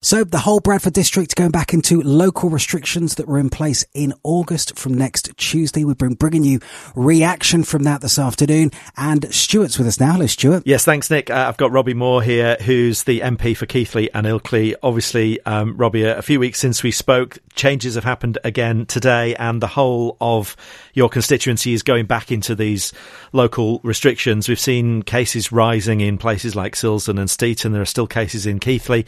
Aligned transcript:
So 0.00 0.22
the 0.22 0.38
whole 0.38 0.60
Bradford 0.60 0.92
district 0.92 1.34
going 1.34 1.50
back 1.50 1.74
into 1.74 2.00
local 2.02 2.50
restrictions 2.50 3.16
that 3.16 3.26
were 3.26 3.40
in 3.40 3.50
place 3.50 3.84
in 3.94 4.14
August 4.22 4.78
from 4.78 4.94
next 4.94 5.36
Tuesday. 5.36 5.82
We've 5.82 5.98
been 5.98 6.14
bringing 6.14 6.44
you 6.44 6.60
reaction 6.94 7.64
from 7.64 7.82
that 7.82 8.00
this 8.00 8.16
afternoon. 8.16 8.70
And 8.96 9.34
Stuart's 9.34 9.76
with 9.76 9.88
us 9.88 9.98
now. 9.98 10.12
Hello, 10.12 10.28
Stuart. 10.28 10.62
Yes, 10.64 10.84
thanks, 10.84 11.10
Nick. 11.10 11.30
Uh, 11.30 11.46
I've 11.48 11.56
got 11.56 11.72
Robbie 11.72 11.94
Moore 11.94 12.22
here, 12.22 12.56
who's 12.60 13.02
the 13.02 13.22
MP 13.22 13.56
for 13.56 13.66
Keighley 13.66 14.08
and 14.14 14.24
Ilkley. 14.24 14.76
Obviously, 14.84 15.44
um, 15.44 15.76
Robbie, 15.76 16.04
a 16.04 16.22
few 16.22 16.38
weeks 16.38 16.60
since 16.60 16.84
we 16.84 16.92
spoke, 16.92 17.38
changes 17.56 17.96
have 17.96 18.04
happened 18.04 18.38
again 18.44 18.86
today, 18.86 19.34
and 19.34 19.60
the 19.60 19.66
whole 19.66 20.16
of 20.20 20.54
your 20.94 21.08
constituency 21.08 21.72
is 21.72 21.82
going 21.82 22.06
back 22.06 22.30
into 22.30 22.54
these 22.54 22.92
local 23.32 23.80
restrictions. 23.82 24.48
We've 24.48 24.60
seen 24.60 25.02
cases 25.02 25.50
rising 25.50 26.00
in 26.00 26.18
places 26.18 26.54
like 26.54 26.76
Silsden 26.76 27.18
and 27.18 27.28
Steeton. 27.28 27.72
There 27.72 27.82
are 27.82 27.84
still 27.84 28.06
cases 28.06 28.46
in 28.46 28.60
Keighley 28.60 29.04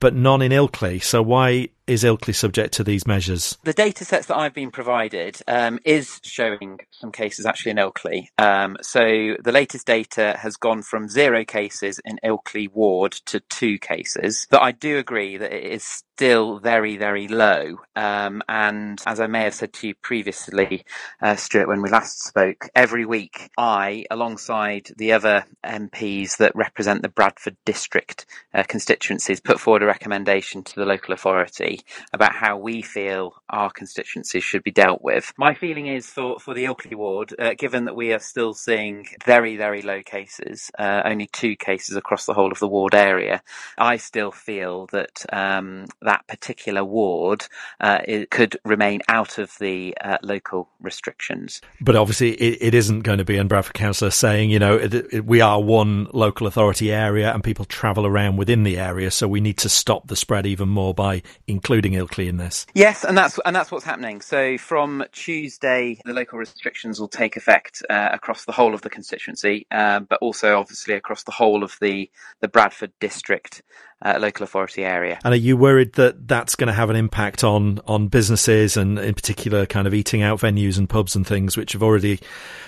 but 0.00 0.14
none 0.14 0.42
in 0.42 0.50
Ilkley. 0.50 1.02
So 1.02 1.22
why 1.22 1.68
is 1.90 2.04
Ilkley 2.04 2.32
subject 2.32 2.72
to 2.74 2.84
these 2.84 3.04
measures? 3.04 3.58
The 3.64 3.72
data 3.72 4.04
sets 4.04 4.26
that 4.26 4.36
I've 4.36 4.54
been 4.54 4.70
provided 4.70 5.40
um, 5.48 5.80
is 5.84 6.20
showing 6.22 6.78
some 6.92 7.10
cases 7.10 7.46
actually 7.46 7.72
in 7.72 7.78
Ilkley. 7.78 8.28
Um, 8.38 8.76
so 8.80 9.34
the 9.42 9.50
latest 9.50 9.88
data 9.88 10.36
has 10.38 10.56
gone 10.56 10.82
from 10.82 11.08
zero 11.08 11.44
cases 11.44 12.00
in 12.04 12.20
Ilkley 12.24 12.72
ward 12.72 13.12
to 13.26 13.40
two 13.40 13.76
cases. 13.78 14.46
But 14.48 14.62
I 14.62 14.70
do 14.70 14.98
agree 14.98 15.36
that 15.36 15.52
it 15.52 15.64
is 15.64 16.04
still 16.20 16.58
very, 16.58 16.98
very 16.98 17.26
low. 17.26 17.78
Um, 17.96 18.42
and 18.46 19.02
as 19.06 19.20
I 19.20 19.26
may 19.26 19.44
have 19.44 19.54
said 19.54 19.72
to 19.72 19.88
you 19.88 19.94
previously, 19.94 20.84
uh, 21.22 21.34
Stuart, 21.34 21.66
when 21.66 21.80
we 21.80 21.88
last 21.88 22.22
spoke, 22.22 22.68
every 22.74 23.06
week 23.06 23.50
I, 23.56 24.04
alongside 24.10 24.90
the 24.96 25.12
other 25.12 25.46
MPs 25.64 26.36
that 26.36 26.54
represent 26.54 27.00
the 27.00 27.08
Bradford 27.08 27.56
district 27.64 28.26
uh, 28.52 28.62
constituencies, 28.68 29.40
put 29.40 29.58
forward 29.58 29.82
a 29.82 29.86
recommendation 29.86 30.62
to 30.62 30.74
the 30.76 30.84
local 30.84 31.14
authority 31.14 31.79
about 32.12 32.32
how 32.32 32.56
we 32.56 32.82
feel 32.82 33.34
our 33.48 33.70
constituencies 33.70 34.44
should 34.44 34.62
be 34.62 34.70
dealt 34.70 35.02
with. 35.02 35.32
My 35.36 35.54
feeling 35.54 35.86
is 35.86 36.06
for, 36.06 36.38
for 36.38 36.54
the 36.54 36.64
Ilkley 36.64 36.94
ward, 36.94 37.34
uh, 37.38 37.54
given 37.56 37.84
that 37.86 37.96
we 37.96 38.12
are 38.12 38.18
still 38.18 38.54
seeing 38.54 39.06
very, 39.24 39.56
very 39.56 39.82
low 39.82 40.02
cases, 40.02 40.70
uh, 40.78 41.02
only 41.04 41.26
two 41.26 41.56
cases 41.56 41.96
across 41.96 42.26
the 42.26 42.34
whole 42.34 42.52
of 42.52 42.58
the 42.58 42.68
ward 42.68 42.94
area, 42.94 43.42
I 43.78 43.96
still 43.96 44.30
feel 44.30 44.86
that 44.92 45.24
um, 45.32 45.86
that 46.02 46.26
particular 46.26 46.84
ward 46.84 47.46
uh, 47.80 48.00
could 48.30 48.58
remain 48.64 49.00
out 49.08 49.38
of 49.38 49.52
the 49.58 49.96
uh, 50.00 50.18
local 50.22 50.68
restrictions. 50.80 51.60
But 51.80 51.96
obviously, 51.96 52.32
it, 52.32 52.58
it 52.60 52.74
isn't 52.74 53.00
going 53.00 53.18
to 53.18 53.24
be, 53.24 53.36
and 53.36 53.48
Bradford 53.48 53.74
Council 53.74 54.10
saying, 54.10 54.50
you 54.50 54.58
know, 54.58 54.76
it, 54.76 54.94
it, 54.94 55.24
we 55.24 55.40
are 55.40 55.60
one 55.60 56.08
local 56.12 56.46
authority 56.46 56.92
area 56.92 57.32
and 57.32 57.42
people 57.42 57.64
travel 57.64 58.06
around 58.06 58.36
within 58.36 58.64
the 58.64 58.78
area, 58.78 59.10
so 59.10 59.28
we 59.28 59.40
need 59.40 59.58
to 59.58 59.68
stop 59.68 60.06
the 60.06 60.16
spread 60.16 60.46
even 60.46 60.68
more 60.68 60.94
by 60.94 61.22
including 61.46 61.59
including 61.60 61.92
Ilkley 61.92 62.26
in 62.26 62.38
this. 62.38 62.66
Yes, 62.72 63.04
and 63.04 63.18
that's 63.18 63.38
and 63.44 63.54
that's 63.54 63.70
what's 63.70 63.84
happening. 63.84 64.22
So 64.22 64.56
from 64.56 65.04
Tuesday, 65.12 66.00
the 66.06 66.14
local 66.14 66.38
restrictions 66.38 66.98
will 66.98 67.08
take 67.08 67.36
effect 67.36 67.82
uh, 67.90 68.08
across 68.12 68.46
the 68.46 68.52
whole 68.52 68.72
of 68.72 68.80
the 68.80 68.88
constituency, 68.88 69.66
uh, 69.70 70.00
but 70.00 70.18
also 70.22 70.58
obviously 70.58 70.94
across 70.94 71.24
the 71.24 71.32
whole 71.32 71.62
of 71.62 71.76
the 71.82 72.10
the 72.40 72.48
Bradford 72.48 72.92
district 72.98 73.62
uh, 74.02 74.18
local 74.20 74.44
authority 74.44 74.84
area. 74.84 75.18
And 75.24 75.34
are 75.34 75.36
you 75.36 75.56
worried 75.56 75.94
that 75.94 76.26
that's 76.26 76.56
going 76.56 76.68
to 76.68 76.72
have 76.72 76.90
an 76.90 76.96
impact 76.96 77.44
on 77.44 77.80
on 77.86 78.08
businesses 78.08 78.76
and 78.76 78.98
in 78.98 79.14
particular 79.14 79.66
kind 79.66 79.86
of 79.86 79.94
eating 79.94 80.22
out 80.22 80.40
venues 80.40 80.78
and 80.78 80.88
pubs 80.88 81.16
and 81.16 81.26
things 81.26 81.56
which 81.56 81.72
have 81.72 81.82
already 81.82 82.20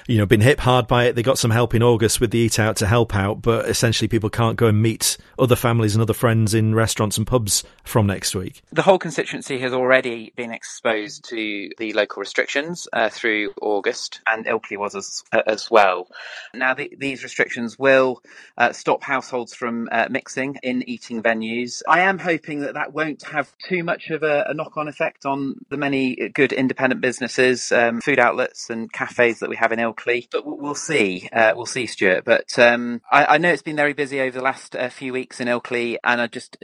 you 0.06 0.19
know 0.19 0.27
been 0.27 0.41
hit 0.41 0.60
hard 0.60 0.86
by 0.86 1.05
it? 1.05 1.14
They 1.14 1.22
got 1.22 1.38
some 1.38 1.50
help 1.50 1.75
in 1.75 1.83
August 1.83 2.20
with 2.20 2.30
the 2.30 2.38
Eat 2.38 2.58
Out 2.58 2.77
to 2.77 2.86
help 2.86 3.14
out, 3.14 3.42
but 3.42 3.69
essentially 3.69 4.08
people 4.08 4.30
can't 4.30 4.56
go 4.56 4.66
and 4.66 4.83
meet 4.83 5.16
other 5.38 5.56
families 5.56 5.94
and 5.94 6.03
other 6.03 6.12
friends 6.12 6.55
in 6.55 6.75
restaurants 6.75 7.16
and 7.16 7.27
pubs 7.27 7.64
from 7.84 8.06
next 8.06 8.34
week. 8.34 8.62
The 8.72 8.83
whole 8.83 8.98
constituency 8.98 9.58
has 9.60 9.72
already 9.72 10.33
been 10.36 10.53
exposed 10.53 11.25
to 11.30 11.70
the 11.78 11.92
local 11.92 12.20
restrictions 12.20 12.86
uh, 12.92 13.08
through 13.08 13.53
August, 13.60 14.20
and 14.27 14.47
Ilkley 14.47 14.77
was 14.77 14.94
as, 14.94 15.25
uh, 15.33 15.42
as 15.47 15.70
well. 15.70 16.09
Now 16.54 16.75
the, 16.75 16.92
these 16.98 17.22
restrictions 17.22 17.78
will 17.78 18.22
uh, 18.59 18.72
stop 18.72 19.03
households 19.03 19.54
from 19.54 19.88
uh, 19.91 20.09
mixing 20.10 20.56
in 20.62 20.88
eating 20.88 21.22
venues. 21.22 21.83
I 21.88 22.00
am 22.00 22.19
hoping 22.19 22.60
that 22.60 22.75
that 22.75 22.93
won't 22.93 23.22
have 23.25 23.53
too 23.59 23.84
much 23.84 24.10
of 24.10 24.22
a, 24.22 24.44
a 24.49 24.55
knock 24.55 24.77
on 24.77 24.88
effect 24.88 25.25
on 25.25 25.56
the 25.71 25.77
many 25.77 26.28
good 26.31 26.53
independent 26.53 27.00
businesses, 27.00 27.72
um, 27.72 28.00
food 28.00 28.19
outlets, 28.19 28.71
and 28.71 28.93
cafes 28.93 29.41
that 29.41 29.50
we 29.50 29.56
have 29.56 29.72
in 29.72 29.78
Ilkley. 29.78 30.28
But 30.31 30.44
we'll 30.44 30.75
see. 30.75 31.28
Uh, 31.33 31.53
we'll 31.55 31.66
see, 31.66 31.87
Stuart. 31.87 32.25
But 32.25 32.59
um, 32.59 33.00
I, 33.10 33.25
I, 33.25 33.38
know 33.38 33.53
it's 33.53 33.62
been 33.62 33.77
very 33.77 33.93
busy 33.93 34.21
over 34.21 34.37
the 34.37 34.44
last 34.44 34.77
uh, 34.77 34.88
few 34.88 35.12
weeks 35.12 35.41
in 35.41 35.49
Ilkley, 35.49 35.97
and 36.05 36.21
I 36.21 36.27
just 36.27 36.56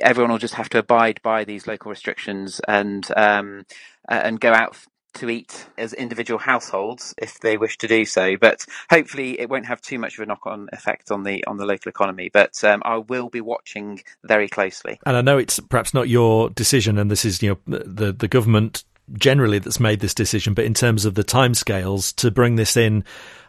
everyone 0.00 0.30
will 0.30 0.38
just 0.38 0.54
have 0.54 0.68
to 0.70 0.78
abide 0.78 1.20
by 1.22 1.44
these 1.44 1.66
local 1.66 1.90
restrictions 1.90 2.60
and 2.66 3.06
um, 3.16 3.64
and 4.08 4.40
go 4.40 4.52
out 4.52 4.76
to 5.16 5.30
eat 5.30 5.66
as 5.76 5.92
individual 5.92 6.38
households 6.38 7.14
if 7.18 7.40
they 7.40 7.56
wish 7.56 7.78
to 7.78 7.88
do 7.88 8.04
so. 8.04 8.36
But 8.36 8.64
hopefully, 8.90 9.38
it 9.40 9.48
won't 9.48 9.66
have 9.66 9.80
too 9.80 9.98
much 9.98 10.18
of 10.18 10.22
a 10.22 10.26
knock-on 10.26 10.68
effect 10.72 11.10
on 11.10 11.22
the 11.22 11.44
on 11.46 11.56
the 11.56 11.66
local 11.66 11.88
economy. 11.88 12.30
But 12.32 12.62
um, 12.64 12.82
I 12.84 12.98
will 12.98 13.28
be 13.28 13.40
watching 13.40 14.02
very 14.24 14.48
closely. 14.48 14.98
And 15.04 15.16
I 15.16 15.20
know 15.20 15.38
it's 15.38 15.60
perhaps 15.60 15.94
not 15.94 16.08
your 16.08 16.50
decision, 16.50 16.98
and 16.98 17.10
this 17.10 17.24
is 17.24 17.42
you 17.42 17.58
know 17.66 17.76
the 17.84 18.12
the 18.12 18.28
government 18.28 18.84
generally 19.14 19.58
that's 19.58 19.80
made 19.80 20.00
this 20.00 20.14
decision. 20.14 20.54
But 20.54 20.64
in 20.64 20.74
terms 20.74 21.04
of 21.04 21.14
the 21.14 21.24
timescales 21.24 22.14
to 22.16 22.30
bring 22.30 22.56
this 22.56 22.76
in 22.76 23.04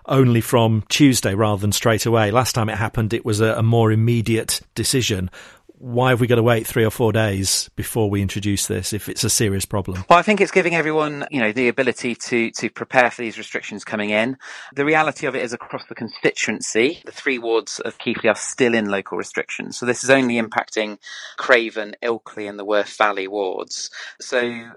only 0.07 0.41
from 0.41 0.83
Tuesday 0.89 1.35
rather 1.35 1.59
than 1.59 1.71
straight 1.71 2.05
away. 2.05 2.31
Last 2.31 2.53
time 2.53 2.69
it 2.69 2.77
happened, 2.77 3.13
it 3.13 3.25
was 3.25 3.41
a, 3.41 3.55
a 3.55 3.63
more 3.63 3.91
immediate 3.91 4.61
decision 4.73 5.29
why 5.79 6.09
have 6.09 6.19
we 6.19 6.27
got 6.27 6.35
to 6.35 6.43
wait 6.43 6.65
three 6.65 6.83
or 6.83 6.89
four 6.89 7.11
days 7.11 7.69
before 7.75 8.09
we 8.09 8.21
introduce 8.21 8.67
this 8.67 8.93
if 8.93 9.07
it's 9.07 9.23
a 9.23 9.29
serious 9.29 9.65
problem? 9.65 10.03
Well, 10.09 10.17
I 10.17 10.23
think 10.23 10.41
it's 10.41 10.51
giving 10.51 10.75
everyone, 10.75 11.27
you 11.29 11.39
know, 11.39 11.51
the 11.51 11.67
ability 11.67 12.15
to 12.15 12.51
to 12.51 12.69
prepare 12.69 13.11
for 13.11 13.21
these 13.21 13.37
restrictions 13.37 13.83
coming 13.83 14.09
in. 14.09 14.37
The 14.75 14.85
reality 14.85 15.27
of 15.27 15.35
it 15.35 15.43
is 15.43 15.53
across 15.53 15.85
the 15.85 15.95
constituency, 15.95 17.01
the 17.05 17.11
three 17.11 17.37
wards 17.37 17.79
of 17.79 17.97
Keighley 17.99 18.29
are 18.29 18.35
still 18.35 18.73
in 18.73 18.89
local 18.89 19.17
restrictions. 19.17 19.77
So 19.77 19.85
this 19.85 20.03
is 20.03 20.09
only 20.09 20.41
impacting 20.41 20.97
Craven, 21.37 21.95
Ilkley 22.01 22.49
and 22.49 22.57
the 22.57 22.65
Worth 22.65 22.97
Valley 22.97 23.27
wards. 23.27 23.91
So 24.19 24.71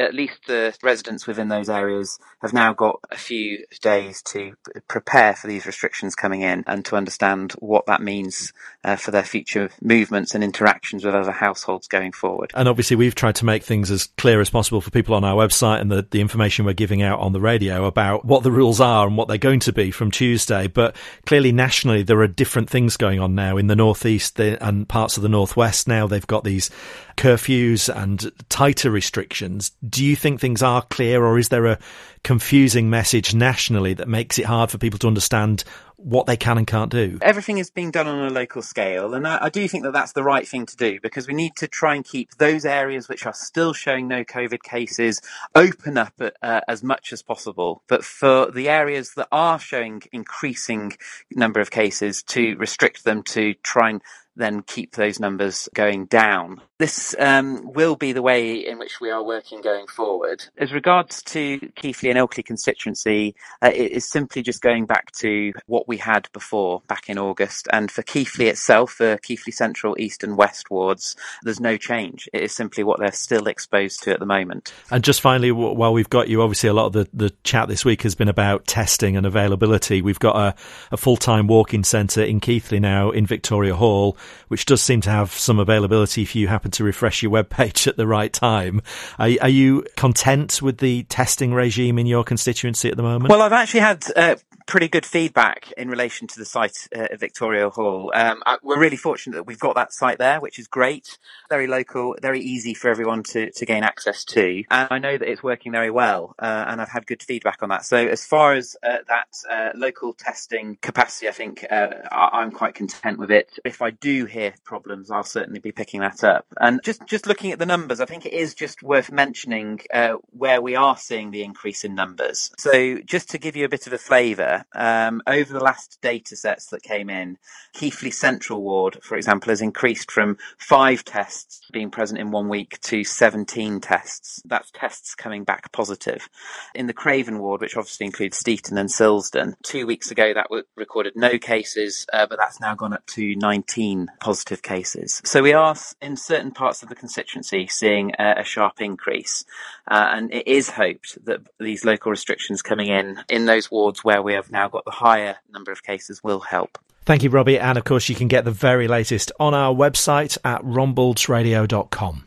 at 0.00 0.14
least 0.14 0.46
the 0.46 0.76
residents 0.82 1.26
within 1.26 1.48
those 1.48 1.68
areas 1.68 2.18
have 2.40 2.52
now 2.52 2.72
got 2.72 3.00
a 3.10 3.16
few 3.16 3.64
days 3.82 4.22
to 4.22 4.54
prepare 4.88 5.34
for 5.34 5.46
these 5.46 5.66
restrictions 5.66 6.14
coming 6.14 6.40
in 6.40 6.64
and 6.66 6.84
to 6.86 6.96
understand 6.96 7.52
what 7.58 7.86
that 7.86 8.00
means 8.00 8.52
uh, 8.82 8.96
for 8.96 9.10
their 9.10 9.22
future 9.22 9.70
movements 9.82 10.34
and 10.34 10.42
interactions 10.42 11.04
with 11.04 11.14
other 11.14 11.32
households 11.32 11.86
going 11.86 12.12
forward. 12.12 12.50
And 12.54 12.68
obviously, 12.68 12.96
we've 12.96 13.14
tried 13.14 13.36
to 13.36 13.44
make 13.44 13.62
things 13.62 13.90
as 13.90 14.06
clear 14.16 14.40
as 14.40 14.50
possible 14.50 14.80
for 14.80 14.90
people 14.90 15.14
on 15.14 15.24
our 15.24 15.36
website 15.36 15.80
and 15.80 15.90
the, 15.90 16.06
the 16.10 16.20
information 16.20 16.64
we're 16.64 16.72
giving 16.72 17.02
out 17.02 17.20
on 17.20 17.32
the 17.32 17.40
radio 17.40 17.84
about 17.84 18.24
what 18.24 18.42
the 18.42 18.52
rules 18.52 18.80
are 18.80 19.06
and 19.06 19.16
what 19.16 19.28
they're 19.28 19.38
going 19.38 19.60
to 19.60 19.72
be 19.72 19.90
from 19.90 20.10
Tuesday. 20.10 20.66
But 20.66 20.96
clearly, 21.26 21.52
nationally, 21.52 22.02
there 22.02 22.20
are 22.20 22.26
different 22.26 22.70
things 22.70 22.96
going 22.96 23.20
on 23.20 23.34
now 23.34 23.56
in 23.58 23.66
the 23.66 23.76
northeast 23.76 24.40
and 24.40 24.88
parts 24.88 25.16
of 25.16 25.22
the 25.22 25.28
northwest. 25.28 25.86
Now 25.86 26.06
they've 26.06 26.26
got 26.26 26.44
these 26.44 26.70
curfews 27.16 27.94
and 27.94 28.32
tighter 28.48 28.90
restrictions. 28.90 29.72
Do 29.90 30.04
you 30.04 30.16
think 30.16 30.40
things 30.40 30.62
are 30.62 30.82
clear, 30.82 31.24
or 31.24 31.38
is 31.38 31.48
there 31.48 31.66
a 31.66 31.78
confusing 32.22 32.90
message 32.90 33.34
nationally 33.34 33.94
that 33.94 34.08
makes 34.08 34.38
it 34.38 34.44
hard 34.44 34.70
for 34.70 34.78
people 34.78 34.98
to 34.98 35.06
understand 35.06 35.64
what 36.02 36.26
they 36.26 36.36
can 36.36 36.56
and 36.56 36.66
can't 36.66 36.90
do. 36.90 37.18
Everything 37.20 37.58
is 37.58 37.70
being 37.70 37.90
done 37.90 38.06
on 38.06 38.26
a 38.26 38.30
local 38.30 38.62
scale, 38.62 39.14
and 39.14 39.26
I, 39.26 39.38
I, 39.42 39.48
do 39.50 39.66
think 39.68 39.84
that 39.84 39.92
that's 39.92 40.12
the 40.12 40.22
right 40.22 40.48
thing 40.48 40.64
to 40.66 40.76
do 40.76 40.98
because 41.02 41.28
we 41.28 41.34
need 41.34 41.56
to 41.56 41.68
try 41.68 41.94
and 41.94 42.04
keep 42.04 42.30
those 42.36 42.64
areas 42.64 43.08
which 43.08 43.26
are 43.26 43.34
still 43.34 43.72
showing 43.72 44.08
no 44.08 44.24
COVID 44.24 44.62
cases 44.62 45.20
open 45.54 45.98
up 45.98 46.14
uh, 46.42 46.60
as 46.66 46.82
much 46.82 47.12
as 47.12 47.22
possible. 47.22 47.82
But 47.86 48.04
for 48.04 48.50
the 48.50 48.68
areas 48.68 49.12
that 49.14 49.28
are 49.30 49.58
showing 49.58 50.02
increasing 50.12 50.96
number 51.30 51.60
of 51.60 51.70
cases, 51.70 52.22
to 52.24 52.56
restrict 52.56 53.04
them 53.04 53.22
to 53.24 53.54
try 53.62 53.90
and 53.90 54.02
then 54.36 54.62
keep 54.62 54.92
those 54.92 55.20
numbers 55.20 55.68
going 55.74 56.06
down. 56.06 56.62
This 56.80 57.14
um, 57.18 57.74
will 57.74 57.94
be 57.94 58.12
the 58.12 58.22
way 58.22 58.54
in 58.54 58.78
which 58.78 59.02
we 59.02 59.10
are 59.10 59.22
working 59.22 59.60
going 59.60 59.86
forward. 59.86 60.46
As 60.56 60.72
regards 60.72 61.22
to 61.24 61.58
Keighley 61.76 62.08
and 62.08 62.18
Ilkley 62.18 62.42
constituency, 62.42 63.34
uh, 63.60 63.70
it 63.74 63.92
is 63.92 64.08
simply 64.08 64.40
just 64.40 64.62
going 64.62 64.86
back 64.86 65.12
to 65.16 65.52
what 65.66 65.86
we 65.86 65.98
had 65.98 66.30
before 66.32 66.80
back 66.88 67.10
in 67.10 67.18
August. 67.18 67.68
And 67.70 67.90
for 67.90 68.00
Keighley 68.00 68.46
itself, 68.46 68.92
for 68.92 69.18
Keighley 69.18 69.52
Central, 69.52 69.94
East 69.98 70.24
and 70.24 70.38
West 70.38 70.70
wards, 70.70 71.16
there's 71.42 71.60
no 71.60 71.76
change. 71.76 72.30
It 72.32 72.44
is 72.44 72.56
simply 72.56 72.82
what 72.82 72.98
they're 72.98 73.12
still 73.12 73.46
exposed 73.46 74.02
to 74.04 74.12
at 74.12 74.18
the 74.18 74.24
moment. 74.24 74.72
And 74.90 75.04
just 75.04 75.20
finally, 75.20 75.52
while 75.52 75.92
we've 75.92 76.08
got 76.08 76.28
you, 76.28 76.40
obviously 76.40 76.70
a 76.70 76.72
lot 76.72 76.86
of 76.86 76.92
the, 76.94 77.08
the 77.12 77.34
chat 77.44 77.68
this 77.68 77.84
week 77.84 78.00
has 78.04 78.14
been 78.14 78.28
about 78.28 78.66
testing 78.66 79.18
and 79.18 79.26
availability. 79.26 80.00
We've 80.00 80.18
got 80.18 80.34
a, 80.34 80.54
a 80.92 80.96
full-time 80.96 81.46
walk-in 81.46 81.84
centre 81.84 82.22
in 82.22 82.40
Keighley 82.40 82.80
now 82.80 83.10
in 83.10 83.26
Victoria 83.26 83.76
Hall 83.76 84.16
which 84.50 84.66
does 84.66 84.82
seem 84.82 85.00
to 85.00 85.10
have 85.10 85.30
some 85.30 85.60
availability 85.60 86.22
if 86.22 86.34
you 86.34 86.48
happen 86.48 86.69
to 86.72 86.84
refresh 86.84 87.22
your 87.22 87.30
web 87.30 87.50
page 87.50 87.86
at 87.88 87.96
the 87.96 88.06
right 88.06 88.32
time. 88.32 88.82
Are, 89.18 89.30
are 89.40 89.48
you 89.48 89.84
content 89.96 90.62
with 90.62 90.78
the 90.78 91.04
testing 91.04 91.52
regime 91.52 91.98
in 91.98 92.06
your 92.06 92.24
constituency 92.24 92.90
at 92.90 92.96
the 92.96 93.02
moment? 93.02 93.30
Well, 93.30 93.42
I've 93.42 93.52
actually 93.52 93.80
had 93.80 94.04
uh, 94.16 94.36
pretty 94.66 94.88
good 94.88 95.04
feedback 95.04 95.72
in 95.72 95.88
relation 95.88 96.28
to 96.28 96.38
the 96.38 96.44
site 96.44 96.88
uh, 96.94 97.00
at 97.00 97.18
Victoria 97.18 97.68
Hall. 97.70 98.12
Um, 98.14 98.40
I, 98.46 98.58
we're 98.62 98.78
really 98.78 98.96
fortunate 98.96 99.34
that 99.34 99.46
we've 99.46 99.58
got 99.58 99.74
that 99.74 99.92
site 99.92 100.18
there, 100.18 100.40
which 100.40 100.60
is 100.60 100.68
great. 100.68 101.18
Very 101.48 101.66
local, 101.66 102.14
very 102.22 102.40
easy 102.40 102.72
for 102.74 102.88
everyone 102.88 103.24
to, 103.24 103.50
to 103.50 103.66
gain 103.66 103.82
access 103.82 104.24
to. 104.26 104.62
And 104.70 104.88
I 104.90 104.98
know 104.98 105.18
that 105.18 105.28
it's 105.28 105.42
working 105.42 105.72
very 105.72 105.90
well, 105.90 106.36
uh, 106.38 106.66
and 106.68 106.80
I've 106.80 106.88
had 106.88 107.06
good 107.06 107.20
feedback 107.20 107.62
on 107.62 107.70
that. 107.70 107.84
So 107.84 107.96
as 107.96 108.24
far 108.24 108.54
as 108.54 108.76
uh, 108.82 108.98
that 109.08 109.34
uh, 109.50 109.70
local 109.76 110.12
testing 110.14 110.78
capacity, 110.80 111.28
I 111.28 111.32
think 111.32 111.66
uh, 111.68 111.88
I'm 112.12 112.52
quite 112.52 112.74
content 112.74 113.18
with 113.18 113.32
it. 113.32 113.58
If 113.64 113.82
I 113.82 113.90
do 113.90 114.24
hear 114.24 114.54
problems, 114.64 115.10
I'll 115.10 115.24
certainly 115.24 115.58
be 115.58 115.72
picking 115.72 116.00
that 116.00 116.22
up. 116.22 116.46
And 116.60 116.80
just, 116.84 117.04
just 117.06 117.26
looking 117.26 117.52
at 117.52 117.58
the 117.58 117.66
numbers, 117.66 118.00
I 118.00 118.04
think 118.04 118.26
it 118.26 118.34
is 118.34 118.54
just 118.54 118.82
worth 118.82 119.10
mentioning 119.10 119.80
uh, 119.92 120.14
where 120.30 120.60
we 120.60 120.76
are 120.76 120.96
seeing 120.96 121.30
the 121.30 121.42
increase 121.42 121.84
in 121.84 121.94
numbers. 121.94 122.52
So 122.58 122.98
just 122.98 123.30
to 123.30 123.38
give 123.38 123.56
you 123.56 123.64
a 123.64 123.68
bit 123.68 123.86
of 123.86 123.94
a 123.94 123.98
flavour, 123.98 124.64
um, 124.74 125.22
over 125.26 125.52
the 125.52 125.64
last 125.64 125.98
data 126.02 126.36
sets 126.36 126.66
that 126.66 126.82
came 126.82 127.08
in, 127.08 127.38
Keighley 127.72 128.10
Central 128.10 128.62
Ward, 128.62 128.98
for 129.02 129.16
example, 129.16 129.50
has 129.50 129.62
increased 129.62 130.10
from 130.10 130.36
five 130.58 131.04
tests 131.04 131.62
being 131.72 131.90
present 131.90 132.20
in 132.20 132.30
one 132.30 132.48
week 132.48 132.78
to 132.82 133.04
17 133.04 133.80
tests. 133.80 134.42
That's 134.44 134.70
tests 134.72 135.14
coming 135.14 135.44
back 135.44 135.72
positive. 135.72 136.28
In 136.74 136.86
the 136.86 136.92
Craven 136.92 137.38
Ward, 137.38 137.62
which 137.62 137.76
obviously 137.76 138.06
includes 138.06 138.42
Steeton 138.42 138.78
and 138.78 138.88
Silsden, 138.90 139.54
two 139.62 139.86
weeks 139.86 140.10
ago 140.10 140.34
that 140.34 140.48
recorded 140.76 141.14
no 141.16 141.38
cases, 141.38 142.06
uh, 142.12 142.26
but 142.26 142.38
that's 142.38 142.60
now 142.60 142.74
gone 142.74 142.92
up 142.92 143.06
to 143.06 143.34
19 143.36 144.08
positive 144.20 144.62
cases. 144.62 145.22
So 145.24 145.42
we 145.42 145.52
are 145.52 145.74
in 146.02 146.16
certain 146.16 146.49
parts 146.52 146.82
of 146.82 146.88
the 146.88 146.94
constituency 146.94 147.66
seeing 147.66 148.12
a, 148.18 148.44
sharp 148.44 148.80
increase, 148.80 149.44
uh, 149.88 150.10
and 150.12 150.32
it 150.32 150.46
is 150.46 150.70
hoped 150.70 151.24
that 151.24 151.40
these 151.58 151.84
local 151.84 152.10
restrictions 152.10 152.62
coming 152.62 152.88
in 152.88 153.18
in 153.28 153.46
those 153.46 153.70
wards 153.70 154.02
where 154.02 154.22
we 154.22 154.34
have 154.34 154.50
now 154.50 154.68
got 154.68 154.84
the 154.84 154.90
higher 154.90 155.36
number 155.52 155.70
of 155.70 155.82
cases 155.82 156.22
will 156.24 156.40
help. 156.40 156.78
Thank 157.04 157.22
you, 157.22 157.30
Robbie. 157.30 157.58
And 157.58 157.78
of 157.78 157.84
course, 157.84 158.08
you 158.08 158.14
can 158.14 158.28
get 158.28 158.44
the 158.44 158.50
very 158.50 158.86
latest 158.86 159.32
on 159.40 159.54
our 159.54 159.74
website 159.74 160.36
at 160.44 160.62
rombaldsradio.com. 160.62 162.18